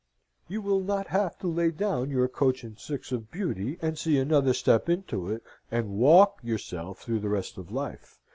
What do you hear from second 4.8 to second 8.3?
into it, and walk yourself through the rest of life.